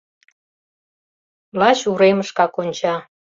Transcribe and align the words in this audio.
Лач 1.59 1.79
уремышкак 1.91 2.53
онча. 2.61 2.95